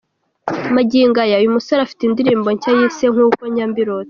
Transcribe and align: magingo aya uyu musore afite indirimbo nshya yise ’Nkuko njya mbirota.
magingo 0.75 1.17
aya 1.25 1.37
uyu 1.41 1.55
musore 1.57 1.79
afite 1.81 2.01
indirimbo 2.03 2.47
nshya 2.55 2.71
yise 2.77 3.05
’Nkuko 3.13 3.41
njya 3.49 3.65
mbirota. 3.71 3.99